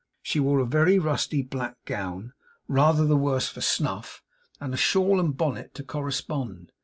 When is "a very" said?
0.59-0.97